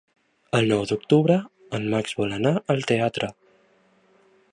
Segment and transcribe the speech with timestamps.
[0.59, 1.35] El nou d'octubre
[1.79, 3.29] en Max vol anar al teatre.